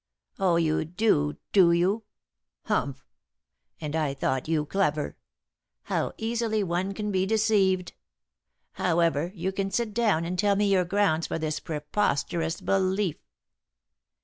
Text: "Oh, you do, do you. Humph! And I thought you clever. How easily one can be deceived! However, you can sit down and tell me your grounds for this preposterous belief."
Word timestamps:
"Oh, 0.39 0.55
you 0.55 0.83
do, 0.83 1.37
do 1.51 1.71
you. 1.71 2.05
Humph! 2.63 3.05
And 3.79 3.95
I 3.95 4.15
thought 4.15 4.47
you 4.47 4.65
clever. 4.65 5.15
How 5.83 6.13
easily 6.17 6.63
one 6.63 6.95
can 6.95 7.11
be 7.11 7.27
deceived! 7.27 7.93
However, 8.71 9.31
you 9.35 9.51
can 9.51 9.69
sit 9.69 9.93
down 9.93 10.25
and 10.25 10.39
tell 10.39 10.55
me 10.55 10.71
your 10.71 10.85
grounds 10.85 11.27
for 11.27 11.37
this 11.37 11.59
preposterous 11.59 12.61
belief." 12.61 13.17